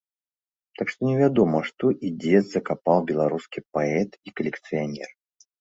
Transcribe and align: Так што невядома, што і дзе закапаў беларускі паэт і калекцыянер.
Так 0.79 0.87
што 0.93 0.99
невядома, 1.09 1.59
што 1.69 1.85
і 2.09 2.11
дзе 2.23 2.41
закапаў 2.55 2.97
беларускі 3.13 3.65
паэт 3.79 4.09
і 4.29 4.37
калекцыянер. 4.39 5.09